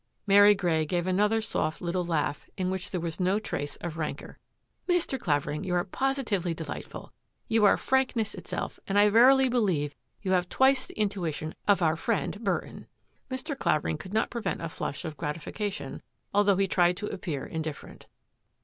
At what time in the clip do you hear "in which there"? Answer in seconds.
2.57-2.99